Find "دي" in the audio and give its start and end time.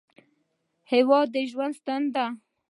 2.15-2.27